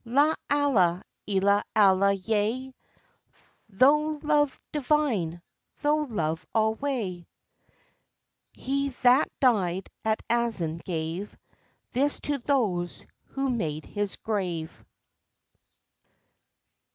La 0.03 0.33
Allah 0.49 1.03
illa 1.27 1.63
Allah! 1.75 2.11
yea! 2.13 2.73
Thou 3.69 4.19
Love 4.23 4.59
divine! 4.71 5.39
Thou 5.83 6.07
Love 6.09 6.43
alway! 6.55 7.27
_He 8.57 8.99
that 9.01 9.29
died 9.39 9.87
at 10.03 10.23
Azan 10.27 10.77
gave 10.79 11.37
This 11.91 12.19
to 12.21 12.39
those 12.39 13.05
who 13.25 13.51
made 13.51 13.85
his 13.85 14.15
grave. 14.15 14.71